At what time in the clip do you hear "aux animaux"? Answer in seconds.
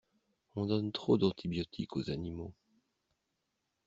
1.95-2.55